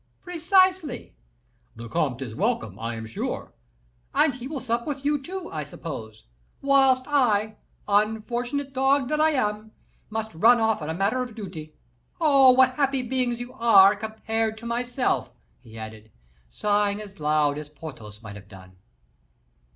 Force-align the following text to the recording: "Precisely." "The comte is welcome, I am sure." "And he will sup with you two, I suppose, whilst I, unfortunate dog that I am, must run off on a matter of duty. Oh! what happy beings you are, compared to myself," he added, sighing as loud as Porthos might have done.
"Precisely." 0.23 1.13
"The 1.75 1.87
comte 1.87 2.23
is 2.23 2.33
welcome, 2.33 2.79
I 2.79 2.95
am 2.95 3.05
sure." 3.05 3.53
"And 4.15 4.33
he 4.33 4.47
will 4.47 4.59
sup 4.59 4.87
with 4.87 5.05
you 5.05 5.21
two, 5.21 5.51
I 5.51 5.63
suppose, 5.63 6.23
whilst 6.59 7.03
I, 7.05 7.57
unfortunate 7.87 8.73
dog 8.73 9.09
that 9.09 9.21
I 9.21 9.29
am, 9.29 9.73
must 10.09 10.33
run 10.33 10.59
off 10.59 10.81
on 10.81 10.89
a 10.89 10.95
matter 10.95 11.21
of 11.21 11.35
duty. 11.35 11.75
Oh! 12.19 12.49
what 12.49 12.73
happy 12.77 13.03
beings 13.03 13.39
you 13.39 13.53
are, 13.53 13.95
compared 13.95 14.57
to 14.57 14.65
myself," 14.65 15.29
he 15.59 15.77
added, 15.77 16.09
sighing 16.49 16.99
as 16.99 17.19
loud 17.19 17.59
as 17.59 17.69
Porthos 17.69 18.23
might 18.23 18.35
have 18.35 18.47
done. 18.47 18.77